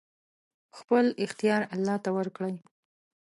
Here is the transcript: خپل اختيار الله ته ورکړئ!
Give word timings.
خپل 0.77 1.05
اختيار 1.25 1.61
الله 1.73 1.97
ته 2.03 2.09
ورکړئ! 2.17 2.55